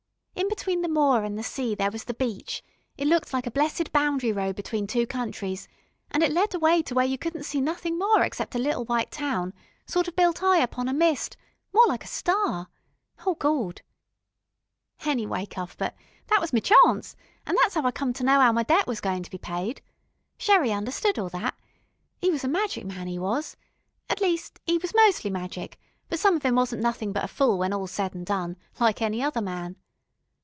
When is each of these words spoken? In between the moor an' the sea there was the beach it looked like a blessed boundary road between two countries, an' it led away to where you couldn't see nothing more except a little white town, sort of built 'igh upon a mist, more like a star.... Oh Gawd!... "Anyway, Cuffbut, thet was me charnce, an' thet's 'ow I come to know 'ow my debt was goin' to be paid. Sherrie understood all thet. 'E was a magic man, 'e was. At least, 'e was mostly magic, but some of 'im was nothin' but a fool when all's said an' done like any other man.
In 0.33 0.47
between 0.49 0.81
the 0.81 0.87
moor 0.89 1.23
an' 1.23 1.35
the 1.35 1.43
sea 1.43 1.75
there 1.75 1.91
was 1.91 2.03
the 2.03 2.13
beach 2.13 2.61
it 2.97 3.07
looked 3.07 3.31
like 3.33 3.47
a 3.47 3.51
blessed 3.51 3.91
boundary 3.91 4.31
road 4.31 4.55
between 4.55 4.85
two 4.85 5.07
countries, 5.07 5.67
an' 6.11 6.21
it 6.21 6.31
led 6.31 6.53
away 6.53 6.81
to 6.83 6.93
where 6.95 7.05
you 7.05 7.17
couldn't 7.17 7.43
see 7.45 7.61
nothing 7.61 7.97
more 7.97 8.21
except 8.23 8.53
a 8.55 8.59
little 8.59 8.83
white 8.85 9.11
town, 9.11 9.53
sort 9.87 10.07
of 10.07 10.15
built 10.15 10.41
'igh 10.43 10.59
upon 10.61 10.87
a 10.87 10.93
mist, 10.93 11.35
more 11.73 11.85
like 11.87 12.03
a 12.03 12.07
star.... 12.07 12.67
Oh 13.25 13.33
Gawd!... 13.35 13.81
"Anyway, 15.05 15.45
Cuffbut, 15.47 15.93
thet 16.27 16.41
was 16.41 16.53
me 16.53 16.59
charnce, 16.61 17.15
an' 17.45 17.55
thet's 17.57 17.75
'ow 17.77 17.83
I 17.85 17.91
come 17.91 18.11
to 18.13 18.23
know 18.23 18.39
'ow 18.41 18.51
my 18.51 18.63
debt 18.63 18.85
was 18.87 19.01
goin' 19.01 19.23
to 19.23 19.31
be 19.31 19.37
paid. 19.39 19.81
Sherrie 20.37 20.73
understood 20.73 21.17
all 21.17 21.29
thet. 21.29 21.55
'E 22.23 22.29
was 22.29 22.43
a 22.43 22.47
magic 22.49 22.85
man, 22.85 23.07
'e 23.07 23.17
was. 23.19 23.55
At 24.09 24.21
least, 24.21 24.59
'e 24.69 24.77
was 24.79 24.93
mostly 24.93 25.29
magic, 25.31 25.79
but 26.09 26.19
some 26.19 26.35
of 26.35 26.45
'im 26.45 26.55
was 26.55 26.71
nothin' 26.73 27.11
but 27.13 27.23
a 27.23 27.27
fool 27.29 27.57
when 27.57 27.73
all's 27.73 27.91
said 27.91 28.15
an' 28.15 28.25
done 28.25 28.57
like 28.79 29.01
any 29.01 29.23
other 29.23 29.41
man. 29.41 29.77